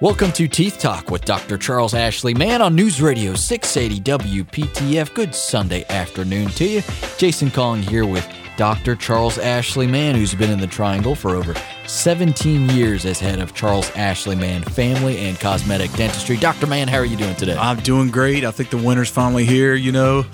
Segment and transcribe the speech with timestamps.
[0.00, 1.58] Welcome to Teeth Talk with Dr.
[1.58, 5.12] Charles Ashley Mann on News Radio 680 WPTF.
[5.12, 6.82] Good Sunday afternoon to you.
[7.16, 8.24] Jason calling here with
[8.56, 8.94] Dr.
[8.94, 11.52] Charles Ashley Mann, who's been in the Triangle for over
[11.88, 16.36] 17 years as head of Charles Ashley Mann Family and Cosmetic Dentistry.
[16.36, 16.68] Dr.
[16.68, 17.56] Mann, how are you doing today?
[17.56, 18.44] I'm doing great.
[18.44, 19.74] I think the winter's finally here.
[19.74, 20.24] You know,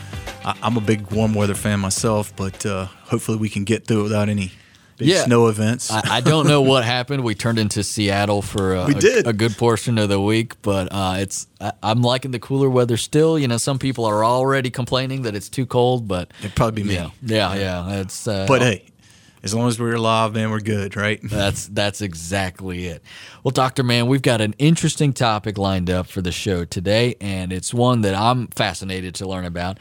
[0.45, 4.01] I, am a big warm weather fan myself, but uh, hopefully we can get through
[4.01, 4.53] it without any
[4.97, 5.25] big yeah.
[5.25, 5.91] snow events.
[5.91, 7.25] I, I, don't know what happened.
[7.25, 9.27] We turned into Seattle for a, we did.
[9.27, 12.71] a, a good portion of the week, but uh, it's I, am liking the cooler
[12.71, 13.39] weather still.
[13.39, 16.89] You know, some people are already complaining that it's too cold, but it'd probably be
[16.89, 16.95] me.
[16.95, 18.01] Yeah, yeah, yeah.
[18.01, 18.87] It's uh, but hey.
[19.45, 21.21] As long as we're alive, man, we're good, right?
[21.23, 23.03] That's that's exactly it.
[23.43, 27.53] Well, Doctor Mann, we've got an interesting topic lined up for the show today, and
[27.53, 29.79] it's one that I'm fascinated to learn about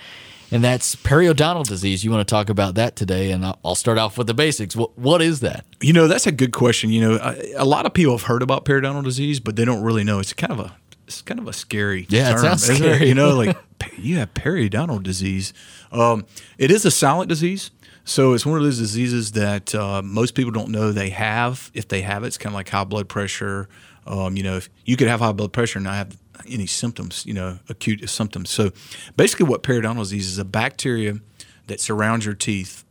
[0.53, 2.03] and that's periodontal disease.
[2.03, 4.75] You want to talk about that today, and I'll start off with the basics.
[4.75, 5.65] What, what is that?
[5.81, 6.91] You know, that's a good question.
[6.91, 10.03] You know, a lot of people have heard about periodontal disease, but they don't really
[10.03, 10.19] know.
[10.19, 10.75] It's kind of a
[11.07, 13.01] it's kind of a scary yeah, term, it sounds scary.
[13.03, 13.07] It?
[13.07, 13.57] You know, like
[13.97, 15.53] you have periodontal disease.
[15.91, 16.25] Um,
[16.59, 17.71] it is a silent disease.
[18.05, 21.71] So it's one of those diseases that uh, most people don't know they have.
[21.73, 23.69] If they have it, it's kind of like high blood pressure.
[24.05, 26.17] Um, you know, if you could have high blood pressure and not have
[26.49, 28.49] any symptoms, you know, acute symptoms.
[28.49, 28.71] So
[29.15, 31.19] basically, what periodontal disease is a bacteria
[31.67, 32.83] that surrounds your teeth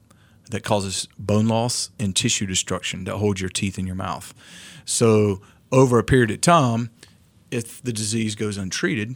[0.50, 4.32] that causes bone loss and tissue destruction that holds your teeth in your mouth.
[4.84, 5.40] So
[5.70, 6.90] over a period of time,
[7.50, 9.14] if the disease goes untreated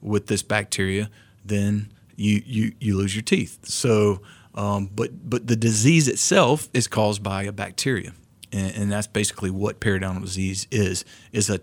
[0.00, 1.10] with this bacteria,
[1.44, 3.58] then you you, you lose your teeth.
[3.64, 4.22] So,
[4.56, 8.12] um, but but the disease itself is caused by a bacteria,
[8.52, 11.60] and, and that's basically what periodontal disease is is a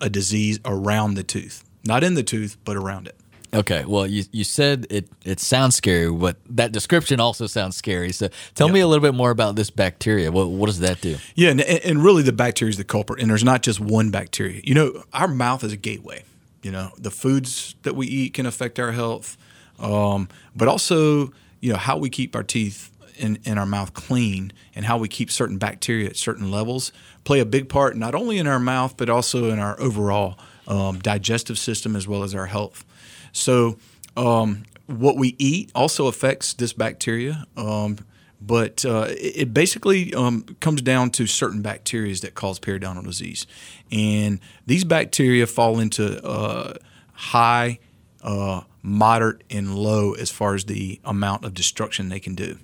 [0.00, 3.16] a disease around the tooth, not in the tooth, but around it.
[3.52, 8.12] Okay, well, you, you said it, it sounds scary, but that description also sounds scary.
[8.12, 8.74] So tell yep.
[8.74, 10.30] me a little bit more about this bacteria.
[10.30, 11.16] What, what does that do?
[11.34, 14.60] Yeah, and, and really the bacteria is the culprit, and there's not just one bacteria.
[14.62, 16.22] You know, our mouth is a gateway.
[16.62, 19.36] You know, the foods that we eat can affect our health,
[19.80, 24.52] um, but also, you know, how we keep our teeth in, in our mouth clean
[24.74, 26.90] and how we keep certain bacteria at certain levels
[27.24, 30.98] play a big part not only in our mouth but also in our overall um,
[31.00, 32.84] digestive system as well as our health.
[33.32, 33.78] So,
[34.16, 37.96] um, what we eat also affects this bacteria, um,
[38.40, 43.46] but uh, it basically um, comes down to certain bacteria that cause periodontal disease.
[43.92, 46.74] And these bacteria fall into uh,
[47.12, 47.78] high,
[48.22, 52.58] uh, moderate, and low as far as the amount of destruction they can do.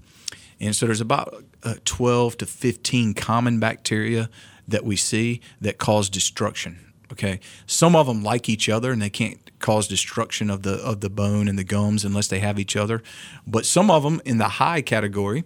[0.61, 4.31] And so there's about uh, 12 to 15 common bacteria
[4.67, 6.81] that we see that cause destruction.
[7.13, 11.01] Okay, some of them like each other and they can't cause destruction of the of
[11.01, 13.03] the bone and the gums unless they have each other.
[13.47, 15.45] But some of them in the high category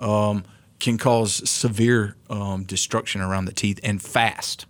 [0.00, 0.44] um,
[0.80, 4.66] can cause severe um, destruction around the teeth and fast.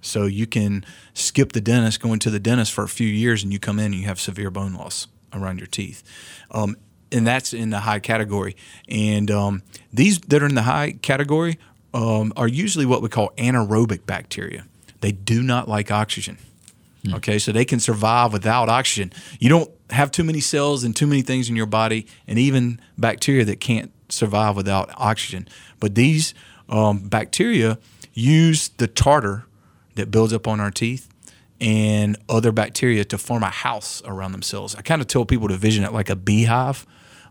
[0.00, 0.84] So you can
[1.14, 3.86] skip the dentist, going to the dentist for a few years, and you come in
[3.86, 6.02] and you have severe bone loss around your teeth.
[6.50, 6.76] Um,
[7.12, 8.56] and that's in the high category.
[8.88, 9.62] And um,
[9.92, 11.58] these that are in the high category
[11.92, 14.64] um, are usually what we call anaerobic bacteria.
[15.00, 16.38] They do not like oxygen.
[17.04, 17.16] Mm.
[17.16, 19.12] Okay, so they can survive without oxygen.
[19.38, 22.80] You don't have too many cells and too many things in your body, and even
[22.98, 25.48] bacteria that can't survive without oxygen.
[25.80, 26.34] But these
[26.68, 27.78] um, bacteria
[28.12, 29.46] use the tartar
[30.00, 31.08] that builds up on our teeth
[31.60, 34.74] and other bacteria to form a house around themselves.
[34.74, 36.86] I kind of tell people to vision it like a beehive.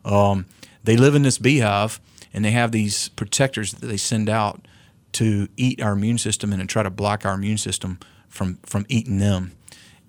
[0.05, 0.45] Um,
[0.83, 1.99] they live in this beehive
[2.33, 4.67] and they have these protectors that they send out
[5.13, 8.85] to eat our immune system and to try to block our immune system from from
[8.87, 9.53] eating them.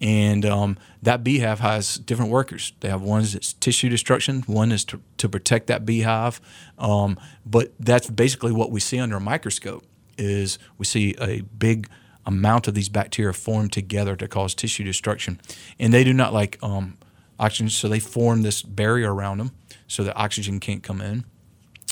[0.03, 2.73] And um, that beehive has different workers.
[2.81, 6.41] They have ones that's tissue destruction, one is to, to protect that beehive.
[6.79, 9.85] Um, but that's basically what we see under a microscope
[10.17, 11.89] is we see a big
[12.27, 15.41] amount of these bacteria form together to cause tissue destruction.
[15.79, 16.99] And they do not like um,
[17.39, 19.53] oxygen, so they form this barrier around them
[19.87, 21.25] so that oxygen can't come in.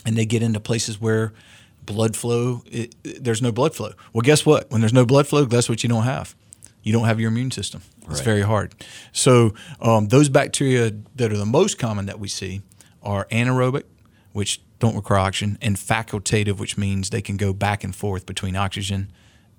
[0.07, 1.33] And they get into places where
[1.83, 3.93] blood flow, it, it, there's no blood flow.
[4.13, 4.71] Well, guess what?
[4.71, 6.35] When there's no blood flow, guess what you don't have?
[6.83, 7.83] You don't have your immune system.
[8.03, 8.13] Right.
[8.13, 8.75] It's very hard.
[9.13, 12.63] So, um, those bacteria that are the most common that we see
[13.03, 13.83] are anaerobic,
[14.33, 18.55] which don't require oxygen, and facultative, which means they can go back and forth between
[18.55, 19.11] oxygen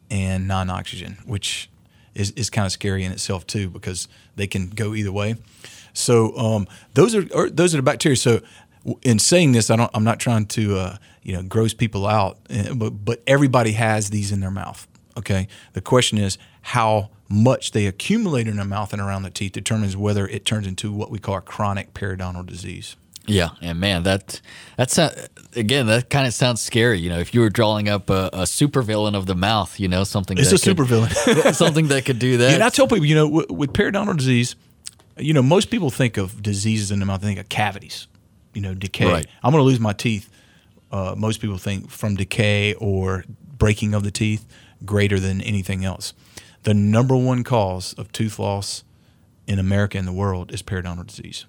[0.10, 1.70] and non oxygen, which
[2.16, 5.36] is, is kind of scary in itself, too, because they can go either way.
[5.94, 8.16] So um, those are those are the bacteria.
[8.16, 8.42] So
[9.02, 9.92] in saying this, I don't.
[9.94, 14.10] I'm not trying to uh, you know gross people out, eh, but but everybody has
[14.10, 14.88] these in their mouth.
[15.18, 15.48] Okay.
[15.74, 19.96] The question is how much they accumulate in their mouth and around the teeth determines
[19.96, 22.96] whether it turns into what we call a chronic periodontal disease.
[23.30, 24.42] Yeah, and man, that
[24.78, 24.98] that's
[25.56, 27.00] again that kind of sounds scary.
[27.00, 30.04] You know, if you were drawing up a, a supervillain of the mouth, you know,
[30.04, 32.54] something it's a supervillain, something that could do that.
[32.54, 34.56] And I tell people, you know, with, with periodontal disease,
[35.18, 38.08] you know, most people think of diseases in the mouth, they think of cavities,
[38.54, 39.06] you know, decay.
[39.06, 39.28] Right.
[39.44, 40.30] I'm going to lose my teeth.
[40.92, 43.26] Uh, most people think from decay or
[43.58, 44.46] breaking of the teeth
[44.86, 46.14] greater than anything else.
[46.64, 48.84] The number one cause of tooth loss
[49.48, 51.46] in America and the world is periodontal disease.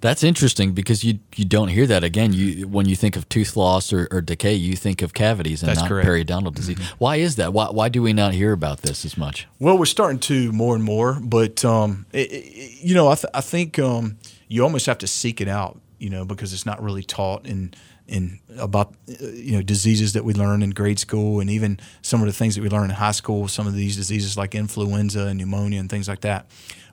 [0.00, 2.32] That's interesting because you you don't hear that again.
[2.32, 5.70] You when you think of tooth loss or, or decay, you think of cavities and
[5.70, 6.06] That's not correct.
[6.06, 6.76] periodontal disease.
[6.76, 6.94] Mm-hmm.
[6.98, 7.52] Why is that?
[7.52, 9.46] Why why do we not hear about this as much?
[9.58, 13.30] Well, we're starting to more and more, but um, it, it, you know, I, th-
[13.32, 16.82] I think um, you almost have to seek it out, you know, because it's not
[16.82, 17.72] really taught in
[18.06, 22.20] in about uh, you know diseases that we learn in grade school, and even some
[22.20, 23.48] of the things that we learn in high school.
[23.48, 26.46] Some of these diseases like influenza and pneumonia and things like that.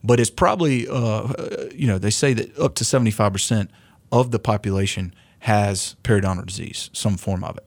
[0.04, 3.72] But it's probably uh, you know they say that up to seventy five percent
[4.12, 7.66] of the population has periodontal disease, some form of it.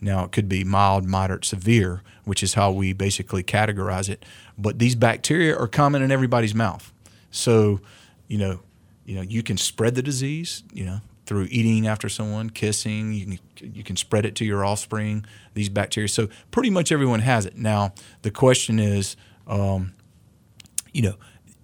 [0.00, 4.24] Now, it could be mild, moderate, severe, which is how we basically categorize it.
[4.56, 6.92] But these bacteria are common in everybody's mouth.
[7.30, 7.80] So,
[8.26, 8.60] you know,
[9.04, 13.38] you know, you can spread the disease, you know, through eating after someone, kissing, you
[13.56, 16.08] can you can spread it to your offspring, these bacteria.
[16.08, 17.56] So, pretty much everyone has it.
[17.56, 17.92] Now,
[18.22, 19.16] the question is
[19.46, 19.92] um,
[20.92, 21.14] you know,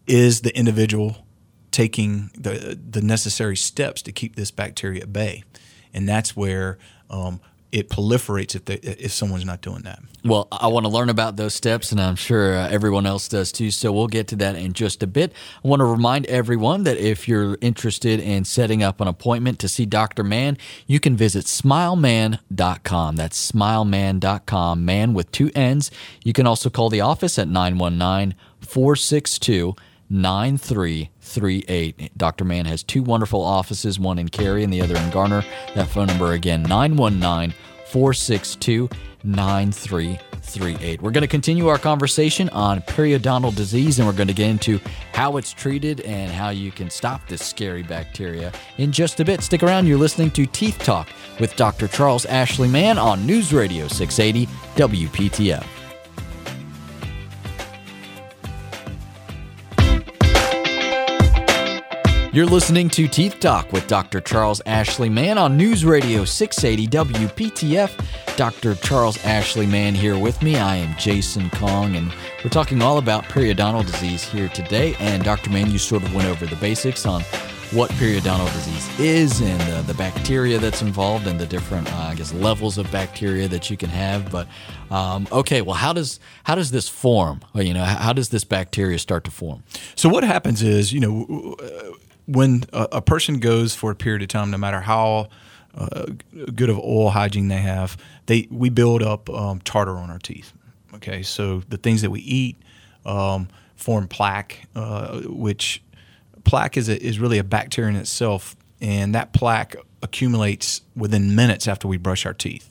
[0.07, 1.27] is the individual
[1.71, 5.45] taking the the necessary steps to keep this bacteria at bay?
[5.93, 7.41] And that's where um,
[7.73, 10.01] it proliferates if they, if someone's not doing that.
[10.25, 13.53] Well, I want to learn about those steps, and I'm sure uh, everyone else does
[13.53, 13.71] too.
[13.71, 15.33] So we'll get to that in just a bit.
[15.65, 19.69] I want to remind everyone that if you're interested in setting up an appointment to
[19.69, 20.25] see Dr.
[20.25, 23.17] Mann, you can visit smileman.com.
[23.17, 25.91] That's smileman.com, man with two N's.
[26.25, 29.75] You can also call the office at 919 462
[30.11, 32.17] 9338.
[32.17, 32.45] Dr.
[32.45, 35.45] Mann has two wonderful offices, one in Cary and the other in Garner.
[35.75, 37.55] That phone number again, 919
[37.87, 38.89] 462
[39.25, 41.03] 9338.
[41.03, 44.81] We're going to continue our conversation on periodontal disease and we're going to get into
[45.13, 49.43] how it's treated and how you can stop this scary bacteria in just a bit.
[49.43, 49.87] Stick around.
[49.87, 51.09] You're listening to Teeth Talk
[51.41, 51.89] with Dr.
[51.89, 55.76] Charles Ashley Mann on News Radio 680 WPTF.
[62.37, 64.21] You're listening to Teeth Talk with Dr.
[64.21, 68.37] Charles Ashley Mann on News Radio 680 WPTF.
[68.37, 68.75] Dr.
[68.75, 70.57] Charles Ashley Mann here with me.
[70.59, 72.13] I am Jason Kong, and
[72.45, 74.95] we're talking all about periodontal disease here today.
[75.01, 75.49] And Dr.
[75.49, 77.23] Mann, you sort of went over the basics on
[77.73, 82.17] what periodontal disease is and uh, the bacteria that's involved and the different, uh, I
[82.17, 84.31] guess, levels of bacteria that you can have.
[84.31, 84.47] But
[84.91, 87.41] um, okay, well, how does how does this form?
[87.55, 89.63] Well, you know, how does this bacteria start to form?
[89.95, 91.57] So what happens is, you know,
[92.27, 95.29] when a, a person goes for a period of time, no matter how
[95.77, 96.07] uh,
[96.55, 97.97] good of oral hygiene they have,
[98.27, 100.53] they we build up um, tartar on our teeth.
[100.95, 102.57] Okay, so the things that we eat
[103.05, 105.83] um, form plaque, uh, which
[106.45, 111.69] plaque is a, is really a bacteria in itself, and that plaque accumulates within minutes
[111.69, 112.71] after we brush our teeth,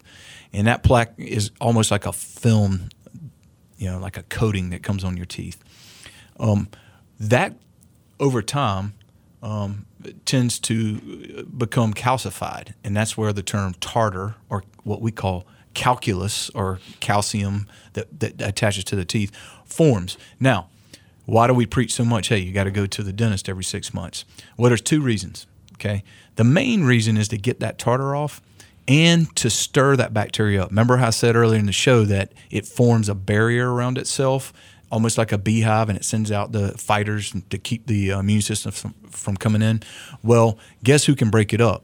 [0.52, 2.90] and that plaque is almost like a film,
[3.78, 5.64] you know, like a coating that comes on your teeth.
[6.40, 6.68] Um,
[7.20, 7.54] that
[8.20, 8.94] over time
[9.46, 9.86] um,
[10.26, 15.46] tends to become calcified, and that's where the term tartar, or what we call
[15.76, 19.32] calculus or calcium that, that attaches to the teeth,
[19.64, 20.18] forms.
[20.40, 20.70] Now,
[21.26, 22.30] why do we preach so much?
[22.30, 24.26] Hey, you got to go to the dentist every six months.
[24.58, 25.46] Well, there's two reasons.
[25.74, 26.04] Okay,
[26.38, 28.42] the main reason is to get that tartar off
[28.88, 30.70] and to stir that bacteria up.
[30.70, 34.54] Remember how I said earlier in the show that it forms a barrier around itself
[34.96, 38.42] almost like a beehive and it sends out the fighters to keep the uh, immune
[38.42, 39.84] system from, from coming in.
[40.24, 41.84] Well, guess who can break it up?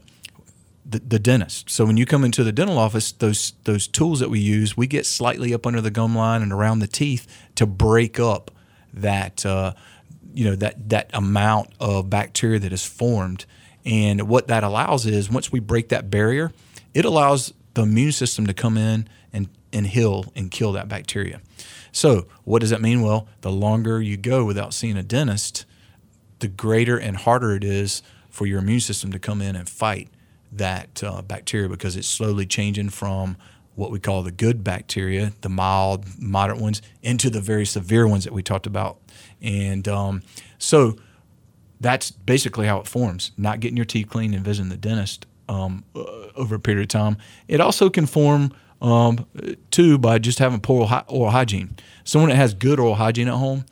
[0.85, 1.69] The, the, dentist.
[1.69, 4.87] So when you come into the dental office, those those tools that we use, we
[4.87, 8.49] get slightly up under the gum line and around the teeth to break up
[8.93, 9.73] that uh,
[10.33, 13.45] you know that that amount of bacteria that is formed.
[13.85, 16.51] And what that allows is once we break that barrier,
[16.93, 21.41] it allows the immune system to come in and and heal and kill that bacteria.
[21.91, 23.01] So, what does that mean?
[23.01, 25.65] Well, the longer you go without seeing a dentist,
[26.39, 30.09] the greater and harder it is for your immune system to come in and fight
[30.51, 33.37] that uh, bacteria because it's slowly changing from
[33.75, 38.25] what we call the good bacteria, the mild, moderate ones, into the very severe ones
[38.25, 38.99] that we talked about.
[39.41, 40.23] And um,
[40.57, 40.97] so
[41.79, 43.31] that's basically how it forms.
[43.37, 46.01] Not getting your teeth cleaned and visiting the dentist um, uh,
[46.35, 47.17] over a period of time.
[47.47, 49.25] It also can form um,
[49.69, 51.75] two, by just having poor oral hygiene.
[52.03, 53.65] Someone that has good oral hygiene at home,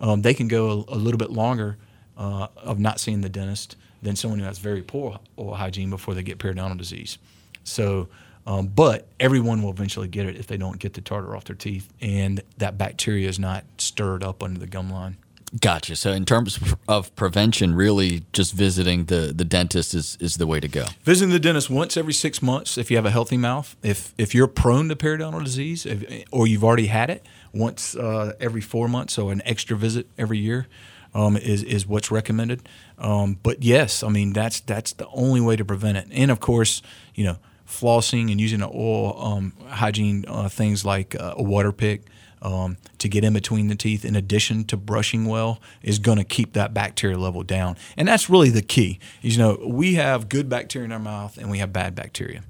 [0.00, 1.78] um, they can go a, a, little bit longer
[2.16, 6.14] uh, of not seeing the dentist than someone who has very poor oral hygiene before
[6.14, 7.18] they get periodontal disease.
[7.64, 8.08] So,
[8.46, 11.56] um, but everyone will eventually get it if they don't get the tartar off their
[11.56, 15.16] teeth and that bacteria is not stirred up under the gum line.
[15.60, 15.96] Gotcha.
[15.96, 20.60] So, in terms of prevention, really just visiting the, the dentist is, is the way
[20.60, 20.86] to go.
[21.04, 23.76] Visiting the dentist once every six months if you have a healthy mouth.
[23.82, 28.32] If if you're prone to periodontal disease if, or you've already had it, once uh,
[28.40, 30.66] every four months, so an extra visit every year.
[31.14, 32.66] Um, is is what's recommended,
[32.96, 36.06] um, but yes, I mean that's that's the only way to prevent it.
[36.10, 36.80] And of course,
[37.14, 37.36] you know,
[37.68, 42.06] flossing and using oral um, hygiene uh, things like uh, a water pick,
[42.42, 46.24] um, to get in between the teeth, in addition to brushing well, is going to
[46.24, 47.76] keep that bacteria level down.
[47.96, 48.98] And that's really the key.
[49.22, 52.42] You know, we have good bacteria in our mouth and we have bad bacteria.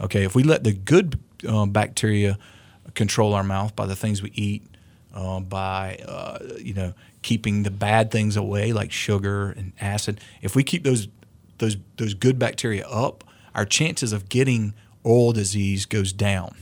[0.00, 2.38] Okay, if we let the good uh, bacteria
[2.94, 4.64] control our mouth by the things we eat,
[5.14, 10.20] uh, by uh, you know keeping the bad things away like sugar and acid.
[10.40, 11.08] If we keep those
[11.58, 16.54] those those good bacteria up, our chances of getting oral disease goes down.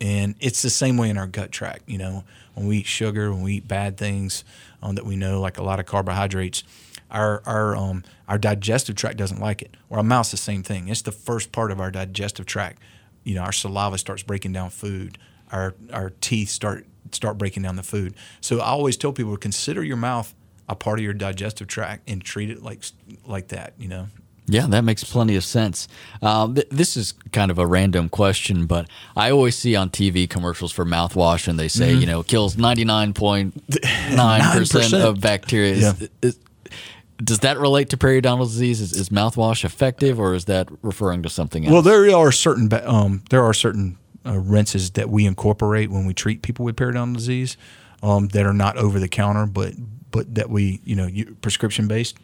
[0.00, 1.88] And it's the same way in our gut tract.
[1.88, 2.24] You know,
[2.54, 4.44] when we eat sugar, when we eat bad things
[4.82, 6.64] um, that we know, like a lot of carbohydrates,
[7.10, 9.74] our our um, our digestive tract doesn't like it.
[9.88, 10.88] Or our mouth's the same thing.
[10.88, 12.82] It's the first part of our digestive tract.
[13.24, 15.18] You know, our saliva starts breaking down food.
[15.50, 18.14] Our our teeth start start breaking down the food.
[18.40, 20.34] So I always tell people to consider your mouth
[20.68, 22.82] a part of your digestive tract and treat it like
[23.24, 23.74] like that.
[23.78, 24.06] You know,
[24.48, 25.88] yeah, that makes plenty of sense.
[26.22, 30.28] Um, th- this is kind of a random question, but I always see on TV
[30.28, 32.00] commercials for mouthwash, and they say, mm-hmm.
[32.00, 33.60] you know, kills ninety nine point
[34.12, 35.76] nine percent of bacteria.
[35.76, 35.92] Yeah.
[35.98, 36.38] Is, is,
[37.22, 38.80] does that relate to periodontal disease?
[38.80, 41.72] Is, is, mouthwash effective, or is that referring to something else?
[41.72, 46.14] Well, there are certain um, there are certain uh, rinses that we incorporate when we
[46.14, 47.56] treat people with periodontal disease
[48.02, 49.74] um, that are not over the counter, but
[50.10, 51.08] but that we you know
[51.40, 52.18] prescription based.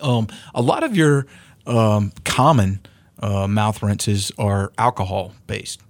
[0.00, 1.26] Um, a lot of your
[1.66, 2.80] um, common
[3.20, 5.80] uh, mouth rinses are alcohol based.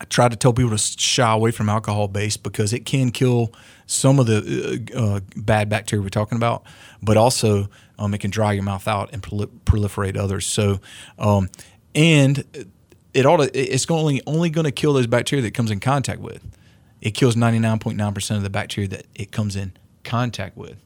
[0.00, 3.52] I try to tell people to shy away from alcohol based because it can kill
[3.86, 6.64] some of the uh, uh, bad bacteria we're talking about,
[7.00, 7.68] but also
[7.98, 10.46] um, it can dry your mouth out and proliferate others.
[10.46, 10.80] So,
[11.18, 11.48] um,
[11.94, 12.44] and
[13.14, 16.20] it ought to, it's only only going to kill those bacteria that comes in contact
[16.20, 16.42] with.
[17.00, 19.72] It kills 99.9% of the bacteria that it comes in
[20.04, 20.76] contact with.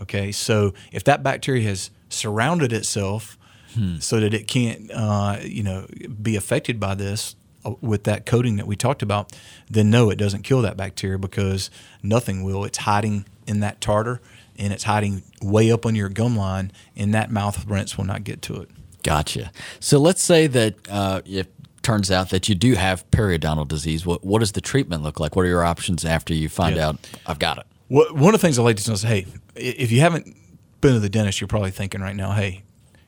[0.00, 3.38] Okay, so if that bacteria has surrounded itself
[3.74, 3.98] hmm.
[3.98, 5.86] so that it can't, uh, you know,
[6.20, 9.32] be affected by this uh, with that coating that we talked about,
[9.70, 11.70] then no, it doesn't kill that bacteria because
[12.02, 12.64] nothing will.
[12.64, 14.20] It's hiding in that tartar
[14.58, 18.24] and it's hiding way up on your gum line, and that mouth rinse will not
[18.24, 18.70] get to it.
[19.02, 19.50] Gotcha.
[19.80, 21.46] So let's say that uh, if
[21.82, 25.34] turns out that you do have periodontal disease, what what does the treatment look like?
[25.36, 26.88] What are your options after you find yeah.
[26.88, 27.66] out I've got it?
[27.92, 30.34] One of the things I like to know is, hey, if you haven't
[30.80, 32.62] been to the dentist, you're probably thinking right now, hey,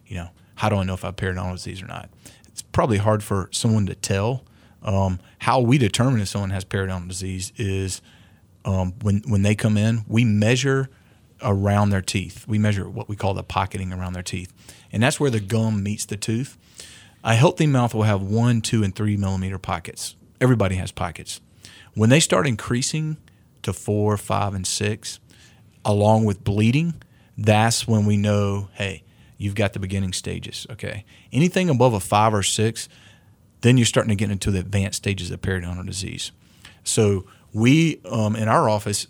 [0.07, 2.11] you know, how do I know if I have periodontal disease or not?
[2.49, 4.45] It's probably hard for someone to tell.
[4.83, 8.03] Um, how we determine if someone has periodontal disease is
[8.67, 10.91] um, when when they come in, we measure
[11.43, 12.47] around their teeth.
[12.47, 14.53] We measure what we call the pocketing around their teeth,
[14.93, 16.59] and that's where the gum meets the tooth.
[17.25, 20.15] A healthy mouth will have one, two, and three millimeter pockets.
[20.43, 21.41] Everybody has pockets.
[21.95, 23.17] When they start increasing
[23.65, 25.21] to four, five, and six,
[25.85, 27.03] along with bleeding,
[27.37, 29.03] that's when we know, hey,
[29.37, 30.67] you've got the beginning stages.
[30.71, 31.05] Okay.
[31.33, 32.89] Anything above a five or six,
[33.61, 36.33] then you're starting to get into the advanced stages of periodontal disease.
[36.85, 39.07] So we um, in our office,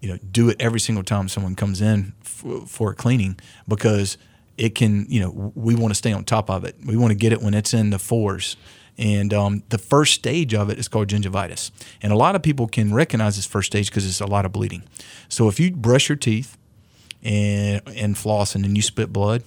[0.00, 4.18] you know, do it every single time someone comes in f- for a cleaning because
[4.58, 6.76] it can, you know, we want to stay on top of it.
[6.84, 8.56] We want to get it when it's in the fours
[8.98, 11.70] and um, the first stage of it is called gingivitis.
[12.02, 14.52] And a lot of people can recognize this first stage because it's a lot of
[14.52, 14.82] bleeding.
[15.28, 16.56] So if you brush your teeth
[17.22, 19.42] and, and floss and then you spit blood,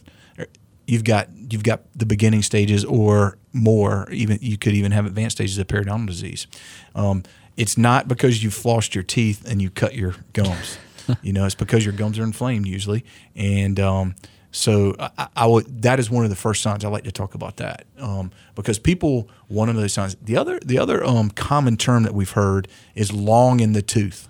[0.87, 4.09] you've got you've got the beginning stages or more.
[4.11, 6.47] Even you could even have advanced stages of periodontal disease.
[6.93, 7.23] Um,
[7.57, 10.77] it's not because you flossed your teeth and you cut your gums.
[11.21, 14.15] you know, it's because your gums are inflamed usually, and um,
[14.55, 17.35] so I, I, would that is one of the first signs I like to talk
[17.35, 20.15] about that um, because people one of those signs.
[20.15, 24.29] The other the other um, common term that we've heard is long in the tooth.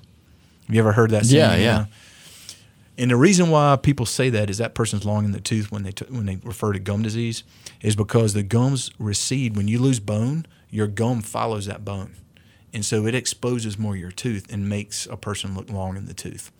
[0.65, 1.27] Have you ever heard that?
[1.27, 1.61] Saying?
[1.61, 1.85] Yeah, yeah.
[2.97, 5.83] And the reason why people say that is that person's long in the tooth when
[5.83, 7.43] they t- when they refer to gum disease
[7.81, 10.47] is because the gums recede when you lose bone.
[10.71, 12.15] Your gum follows that bone,
[12.73, 16.07] and so it exposes more of your tooth and makes a person look long in
[16.07, 16.51] the tooth.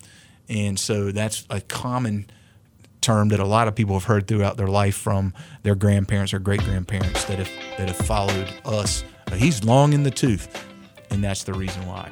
[0.48, 2.30] And so that's a common
[3.06, 5.32] term that a lot of people have heard throughout their life from
[5.62, 9.04] their grandparents or great grandparents that have that have followed us.
[9.34, 10.64] He's long in the tooth,
[11.10, 12.10] and that's the reason why.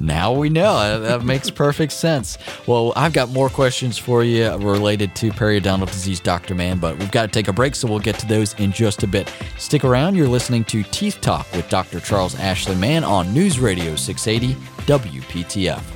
[0.00, 1.00] Now we know.
[1.00, 2.38] That makes perfect sense.
[2.66, 6.54] Well, I've got more questions for you related to periodontal disease, Dr.
[6.54, 9.02] Mann, but we've got to take a break, so we'll get to those in just
[9.02, 9.32] a bit.
[9.58, 10.14] Stick around.
[10.14, 12.00] You're listening to Teeth Talk with Dr.
[12.00, 14.54] Charles Ashley Mann on News Radio 680
[14.86, 15.95] WPTF.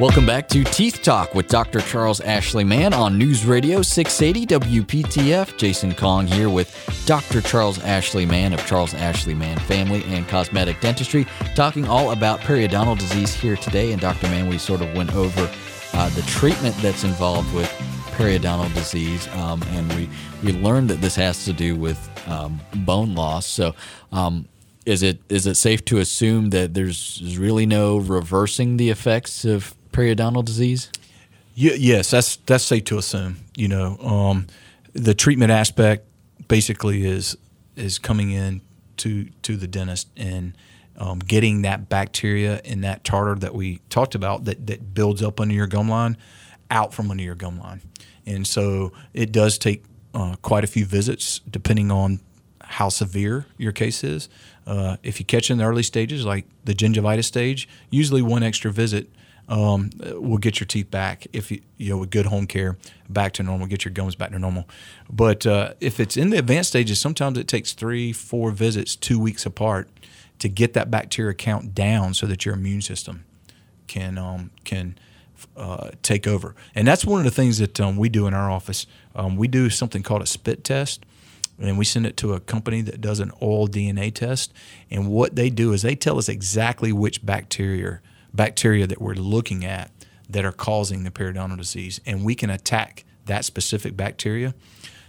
[0.00, 1.82] Welcome back to Teeth Talk with Dr.
[1.82, 5.58] Charles Ashley Mann on News Radio 680 WPTF.
[5.58, 7.42] Jason Kong here with Dr.
[7.42, 12.98] Charles Ashley Mann of Charles Ashley Mann Family and Cosmetic Dentistry, talking all about periodontal
[12.98, 13.92] disease here today.
[13.92, 14.26] And Dr.
[14.28, 15.50] Mann, we sort of went over
[15.92, 17.68] uh, the treatment that's involved with
[18.16, 20.08] periodontal disease, um, and we
[20.42, 23.44] we learned that this has to do with um, bone loss.
[23.44, 23.74] So.
[24.12, 24.48] Um,
[24.86, 29.74] is it is it safe to assume that there's really no reversing the effects of
[29.92, 30.90] periodontal disease?
[31.54, 33.36] Yes, that's that's safe to assume.
[33.56, 34.46] You know, um,
[34.92, 36.06] the treatment aspect
[36.48, 37.36] basically is
[37.76, 38.62] is coming in
[38.98, 40.56] to to the dentist and
[40.96, 45.40] um, getting that bacteria and that tartar that we talked about that that builds up
[45.40, 46.16] under your gum line
[46.70, 47.82] out from under your gum line.
[48.26, 52.20] And so it does take uh, quite a few visits depending on
[52.62, 54.28] how severe your case is.
[54.66, 58.70] Uh, if you catch in the early stages, like the gingivitis stage, usually one extra
[58.70, 59.10] visit
[59.50, 62.78] um, will get your teeth back if you, you know with good home care
[63.08, 64.66] back to normal, get your gums back to normal.
[65.10, 69.18] But uh, if it's in the advanced stages, sometimes it takes three, four visits, two
[69.18, 69.88] weeks apart,
[70.38, 73.24] to get that bacteria count down so that your immune system
[73.88, 74.96] can um, can
[75.56, 76.54] uh, take over.
[76.74, 78.86] And that's one of the things that um, we do in our office.
[79.16, 81.04] Um, we do something called a spit test
[81.58, 84.52] and we send it to a company that does an oral DNA test.
[84.90, 88.00] And what they do is they tell us exactly which bacteria
[88.32, 89.90] bacteria that we're looking at
[90.28, 94.54] that are causing the periodontal disease, and we can attack that specific bacteria.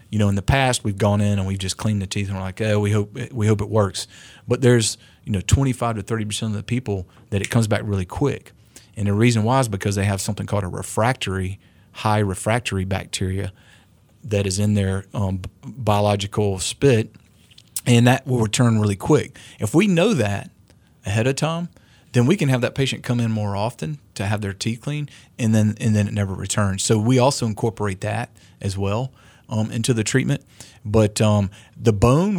[0.10, 2.38] You know, in the past we've gone in and we've just cleaned the teeth and
[2.38, 4.08] we're like, oh, we hope we hope it works.
[4.48, 7.82] But there's you know 25 to 30 percent of the people that it comes back
[7.86, 8.52] really quick,
[8.98, 11.60] and the reason why is because they have something called a refractory,
[11.94, 13.54] high refractory bacteria
[14.24, 17.16] that is in their um, biological spit,
[17.86, 19.38] and that will return really quick.
[19.60, 20.52] If we know that
[21.06, 21.70] ahead of time,
[22.14, 25.10] then we can have that patient come in more often to have their teeth cleaned,
[25.40, 26.84] and then and then it never returns.
[26.84, 28.30] So we also incorporate that
[28.62, 29.12] as well
[29.50, 30.44] um, into the treatment.
[30.84, 32.38] But um, the bone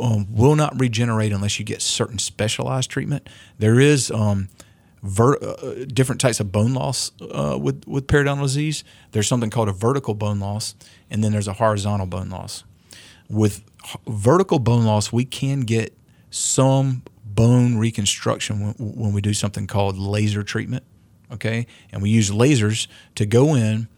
[0.00, 3.28] um, will not regenerate unless you get certain specialized treatment.
[3.58, 4.48] There is um,
[5.02, 8.84] ver- uh, different types of bone loss uh, with with periodontal disease.
[9.12, 10.74] There's something called a vertical bone loss,
[11.10, 12.64] and then there's a horizontal bone loss.
[13.28, 13.64] With
[14.06, 15.96] vertical bone loss, we can get
[16.30, 17.02] some
[17.34, 20.84] bone reconstruction when, when we do something called laser treatment.
[21.32, 23.88] Okay, and we use lasers to go in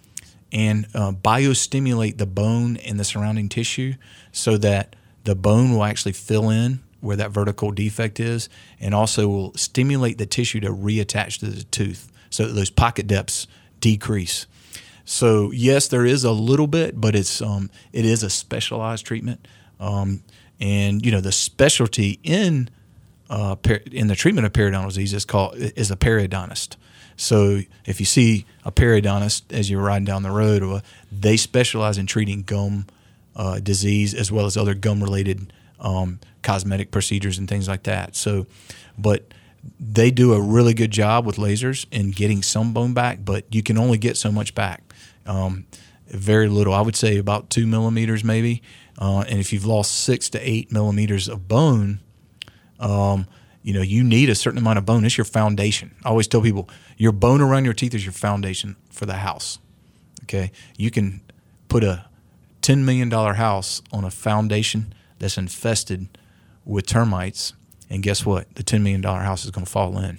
[0.53, 3.95] and uh, biostimulate the bone and the surrounding tissue
[4.33, 4.95] so that
[5.25, 8.49] the bone will actually fill in where that vertical defect is
[8.81, 13.47] and also will stimulate the tissue to reattach to the tooth so those pocket depths
[13.81, 14.47] decrease.
[15.05, 19.47] So yes, there is a little bit, but it's um, it is a specialized treatment,
[19.79, 20.23] um,
[20.61, 22.69] and you know the specialty in
[23.29, 23.57] uh,
[23.91, 26.77] in the treatment of periodontal disease is called is a periodontist.
[27.17, 32.07] So if you see a periodontist as you're riding down the road, they specialize in
[32.07, 32.87] treating gum
[33.35, 38.17] uh, disease as well as other gum related um, cosmetic procedures and things like that.
[38.17, 38.47] So,
[38.99, 39.33] but
[39.81, 43.63] they do a really good job with lasers in getting some bone back, but you
[43.63, 44.83] can only get so much back.
[45.27, 45.67] Um,
[46.07, 46.73] very little.
[46.73, 48.63] I would say about two millimeters maybe.
[48.99, 52.01] Uh, and if you've lost six to eight millimeters of bone,
[52.81, 53.27] um,
[53.63, 55.05] you know, you need a certain amount of bone.
[55.05, 55.95] It's your foundation.
[56.05, 59.59] I always tell people your bone around your teeth is your foundation for the house.
[60.23, 60.53] Okay.
[60.77, 61.21] You can
[61.69, 62.07] put a
[62.63, 66.09] $10 million house on a foundation that's infested
[66.65, 67.55] with termites.
[67.91, 68.53] And guess what?
[68.55, 70.19] The $10 million house is going to fall in.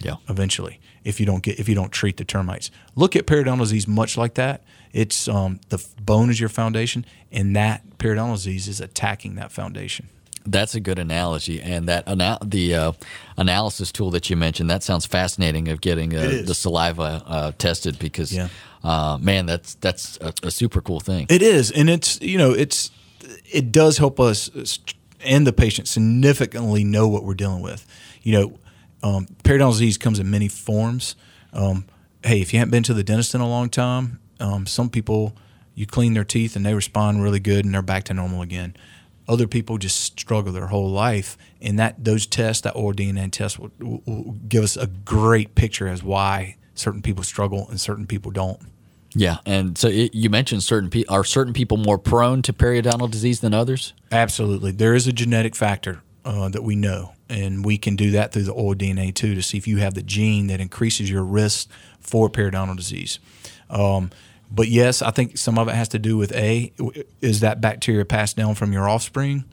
[0.00, 0.16] Yeah.
[0.28, 3.88] Eventually, if you don't get if you don't treat the termites, look at periodontal disease
[3.88, 4.62] much like that.
[4.92, 10.08] It's um, the bone is your foundation, and that periodontal disease is attacking that foundation.
[10.46, 12.92] That's a good analogy, and that ana- the uh,
[13.36, 15.68] analysis tool that you mentioned that sounds fascinating.
[15.68, 18.48] Of getting uh, the saliva uh, tested because, yeah.
[18.84, 21.26] Uh, man, that's that's a, a, super cool thing.
[21.28, 22.92] It is, and it's you know it's
[23.50, 24.48] it does help us
[25.24, 27.86] and the patient significantly know what we're dealing with.
[28.22, 28.58] You know,
[29.02, 31.16] um, periodontal disease comes in many forms.
[31.52, 31.86] Um,
[32.24, 35.36] hey, if you haven't been to the dentist in a long time, um, some people
[35.74, 38.74] you clean their teeth and they respond really good and they're back to normal again
[39.28, 43.58] other people just struggle their whole life, and that those tests, that oral DNA test,
[43.58, 48.30] will, will, give us a great picture as why certain people struggle and certain people
[48.30, 48.60] don't.
[49.14, 53.10] Yeah, and so it, you mentioned certain people are certain people more prone to periodontal
[53.10, 53.94] disease than others.
[54.12, 58.32] Absolutely, there is a genetic factor uh, that we know, and we can do that
[58.32, 61.24] through the oral DNA too to see if you have the gene that increases your
[61.24, 63.18] risk for periodontal disease.
[63.70, 64.10] Um,
[64.50, 66.72] but yes, I think some of it has to do with a
[67.20, 69.44] is that bacteria passed down from your offspring,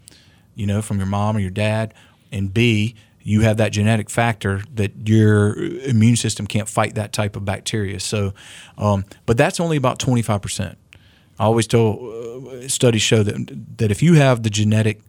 [0.55, 1.93] you know, from your mom or your dad,
[2.31, 7.35] and b you have that genetic factor that your immune system can't fight that type
[7.35, 7.99] of bacteria.
[7.99, 8.33] So,
[8.77, 10.75] um, but that's only about 25%.
[11.39, 15.01] I always tell uh, studies show that, that if you have the genetic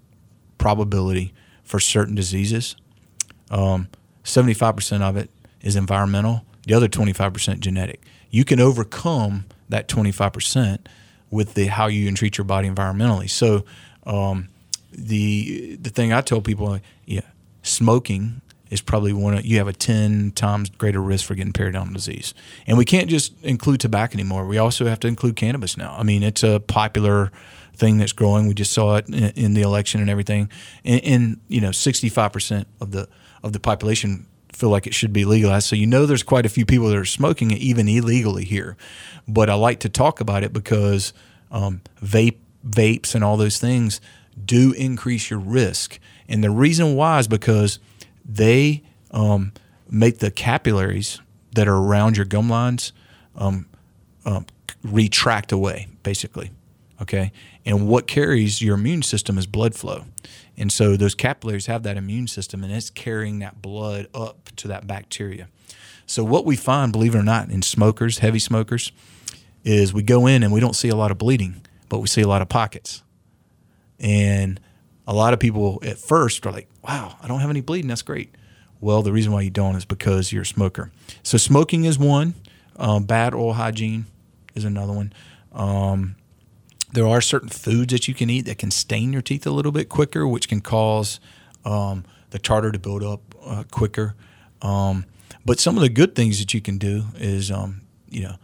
[0.59, 2.77] probability for certain diseases,
[3.51, 3.89] um,
[4.23, 5.29] 75% of it
[5.61, 8.01] is environmental, the other 25% genetic.
[8.31, 9.45] You can overcome
[9.75, 10.79] that 25%
[11.31, 13.29] with the how you treat your body environmentally.
[13.29, 13.65] So,
[14.07, 14.49] um,
[14.93, 17.23] the the thing I tell people, yeah,
[17.63, 21.93] smoking is probably one of, you have a 10 times greater risk for getting periodontal
[21.93, 22.35] disease.
[22.67, 24.47] And we can't just include tobacco anymore.
[24.47, 25.95] We also have to include cannabis now.
[25.99, 27.31] I mean, it's a popular
[27.75, 28.47] thing that's growing.
[28.47, 30.49] We just saw it in, in the election and everything.
[30.85, 33.09] And, and, you know, 65% of the
[33.43, 35.67] of the population feel like it should be legalized.
[35.67, 38.77] So you know there's quite a few people that are smoking it even illegally here.
[39.27, 41.13] But I like to talk about it because
[41.51, 44.01] um, vape vapes and all those things
[44.43, 45.99] do increase your risk.
[46.29, 47.79] And the reason why is because
[48.25, 49.53] they um,
[49.91, 51.21] make the capillaries
[51.53, 52.93] that are around your gum lines
[53.37, 53.67] um,
[54.25, 54.47] um,
[54.83, 56.51] retract away, basically.
[57.03, 57.33] Okay.
[57.67, 60.05] And what carries your immune system is blood flow.
[60.57, 64.69] And so those capillaries have that immune system and it's carrying that blood up to
[64.69, 65.49] that bacteria.
[66.07, 68.93] So, what we find, believe it or not, in smokers, heavy smokers,
[69.65, 72.21] is we go in and we don't see a lot of bleeding, but we see
[72.21, 73.03] a lot of pockets.
[73.99, 74.61] And
[75.07, 77.89] a lot of people at first are like, wow, I don't have any bleeding.
[77.89, 78.35] That's great.
[78.81, 80.93] Well, the reason why you don't is because you're a smoker.
[81.23, 82.35] So, smoking is one,
[82.77, 84.07] um, bad oral hygiene
[84.55, 85.13] is another one.
[85.53, 86.17] Um,
[86.95, 89.73] there are certain foods that you can eat that can stain your teeth a little
[89.73, 91.19] bit quicker, which can cause
[91.65, 94.15] um, the tartar to build up uh, quicker.
[94.63, 95.05] Um,
[95.45, 98.37] but some of the good things that you can do is, um, you know,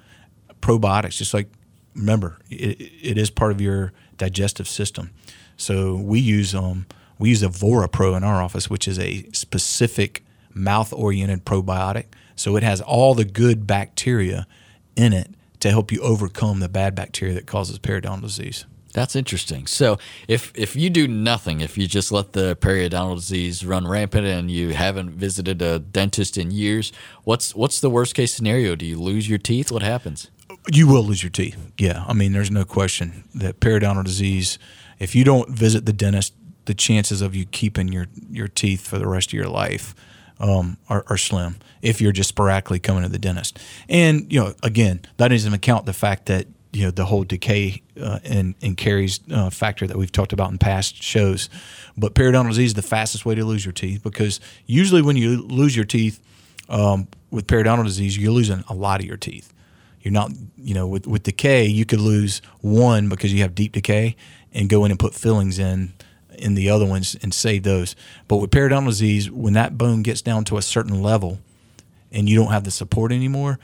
[0.61, 1.17] probiotics.
[1.17, 1.49] Just like
[1.95, 5.11] remember, it, it is part of your digestive system.
[5.57, 6.87] So we use um
[7.19, 12.07] we use Evora Pro in our office, which is a specific mouth oriented probiotic.
[12.35, 14.47] So it has all the good bacteria
[14.97, 18.65] in it to help you overcome the bad bacteria that causes periodontal disease.
[18.93, 19.67] That's interesting.
[19.67, 24.27] So if if you do nothing, if you just let the periodontal disease run rampant
[24.27, 26.93] and you haven't visited a dentist in years,
[27.23, 28.75] what's what's the worst case scenario?
[28.75, 29.71] Do you lose your teeth?
[29.71, 30.29] What happens?
[30.73, 31.71] You will lose your teeth.
[31.79, 34.59] Yeah, I mean, there's no question that periodontal disease
[34.99, 38.99] if you don't visit the dentist, the chances of you keeping your your teeth for
[38.99, 39.95] the rest of your life
[40.41, 41.57] um, are, are, slim.
[41.83, 45.87] If you're just sporadically coming to the dentist, and you know, again, that doesn't account
[45.87, 49.97] the fact that you know the whole decay uh, and and caries uh, factor that
[49.97, 51.49] we've talked about in past shows.
[51.97, 55.43] But periodontal disease is the fastest way to lose your teeth because usually when you
[55.43, 56.21] lose your teeth
[56.69, 59.53] um, with periodontal disease, you're losing a lot of your teeth.
[60.01, 63.73] You're not, you know, with, with decay, you could lose one because you have deep
[63.73, 64.17] decay
[64.55, 65.93] and go in and put fillings in
[66.41, 67.95] in the other ones and save those.
[68.29, 71.39] But with periodontal disease, when that bone gets down to a certain level
[72.11, 73.59] and you don't have the support anymore,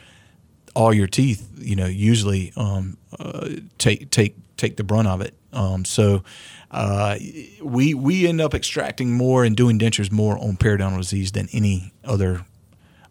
[0.74, 5.34] all your teeth, you know, usually um, uh, take take take the brunt of it.
[5.52, 6.22] Um, so
[6.70, 7.16] uh,
[7.62, 11.92] we we end up extracting more and doing dentures more on periodontal disease than any
[12.04, 12.44] other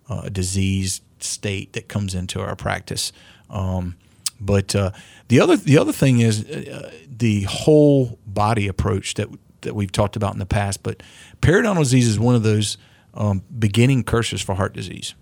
[0.09, 3.11] uh, disease state that comes into our practice.
[3.49, 3.95] Um,
[4.39, 4.91] but uh,
[5.27, 9.29] the other the other thing is uh, the whole body approach that
[9.65, 10.81] that we've talked about in the past.
[10.81, 11.03] But
[11.41, 12.77] periodontal disease is one of those
[13.13, 15.13] um, beginning curses for heart disease.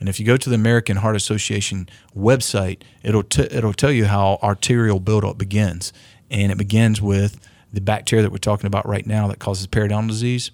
[0.00, 4.04] And if you go to the American Heart Association website, it'll t- it'll tell you
[4.06, 5.92] how arterial buildup begins,
[6.30, 7.40] and it begins with
[7.72, 10.52] the bacteria that we're talking about right now that causes periodontal disease,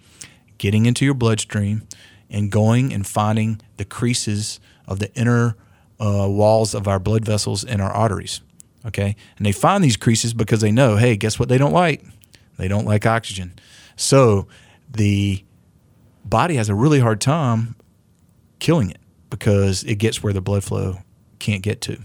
[0.59, 1.87] getting into your bloodstream,
[2.31, 5.57] and going and finding the creases of the inner
[6.01, 8.41] uh, walls of our blood vessels and our arteries.
[8.87, 9.17] Okay.
[9.37, 12.05] And they find these creases because they know, hey, guess what they don't like?
[12.57, 13.55] They don't like oxygen.
[13.97, 14.47] So
[14.91, 15.45] the
[16.25, 17.77] body has a really hard time
[18.59, 20.99] killing it because it gets where the blood flow
[21.39, 21.99] can't get to.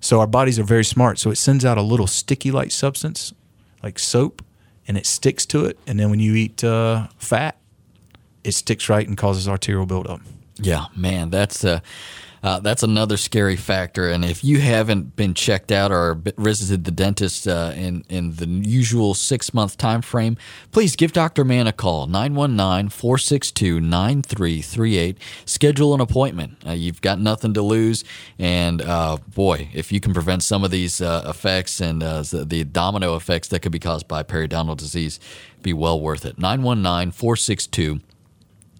[0.00, 1.18] So our bodies are very smart.
[1.18, 3.32] So it sends out a little sticky like substance,
[3.82, 4.42] like soap,
[4.88, 5.78] and it sticks to it.
[5.86, 7.56] And then when you eat uh, fat,
[8.42, 10.20] it sticks right and causes arterial buildup.
[10.56, 11.80] Yeah, man, that's uh,
[12.42, 14.10] Uh, that's another scary factor.
[14.10, 18.46] And if you haven't been checked out or visited the dentist uh, in in the
[18.46, 20.36] usual six month time frame,
[20.72, 21.44] please give Dr.
[21.44, 25.18] Mann a call 919 462 9338.
[25.44, 26.56] Schedule an appointment.
[26.66, 28.04] Uh, you've got nothing to lose.
[28.38, 32.64] And uh, boy, if you can prevent some of these uh, effects and uh, the
[32.64, 35.20] domino effects that could be caused by periodontal disease,
[35.62, 36.38] be well worth it.
[36.38, 38.00] 919 462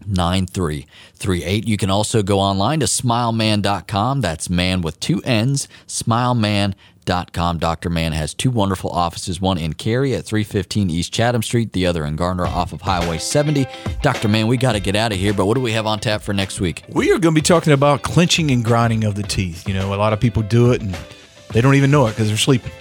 [0.06, 1.66] 9338.
[1.66, 4.20] You can also go online to smileman.com.
[4.20, 7.58] That's man with two N's, smileman.com.
[7.58, 7.90] Dr.
[7.90, 12.04] Mann has two wonderful offices, one in Cary at 315 East Chatham Street, the other
[12.04, 13.66] in Garner off of Highway 70.
[14.02, 14.28] Dr.
[14.28, 16.22] Mann, we got to get out of here, but what do we have on tap
[16.22, 16.84] for next week?
[16.88, 19.66] We are going to be talking about clenching and grinding of the teeth.
[19.66, 20.96] You know, a lot of people do it and
[21.52, 22.72] they don't even know it because they're sleeping.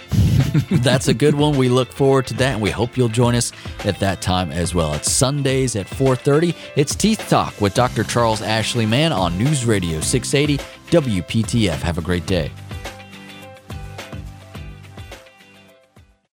[0.70, 1.56] That's a good one.
[1.56, 3.52] We look forward to that, and we hope you'll join us
[3.84, 4.92] at that time as well.
[4.94, 6.54] It's Sundays at 4:30.
[6.76, 8.04] It's Teeth Talk with Dr.
[8.04, 11.80] Charles Ashley Mann on News Radio 680 WPTF.
[11.80, 12.50] Have a great day.